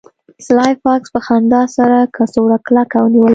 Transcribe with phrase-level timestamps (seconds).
[0.45, 3.29] سلای فاکس په خندا سره کڅوړه کلکه ونیوله